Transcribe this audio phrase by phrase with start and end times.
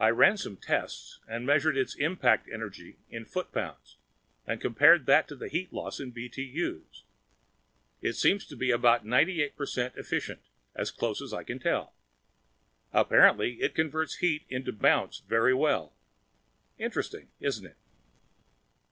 [0.00, 3.96] I ran some tests measured its impact energy in foot pounds
[4.44, 7.04] and compared that with the heat loss in BTUs.
[8.10, 10.40] Seemed to be about 98 per cent efficient,
[10.74, 11.94] as close as I could tell.
[12.92, 15.94] Apparently it converts heat into bounce very well.
[16.78, 17.76] Interesting, isn't it?"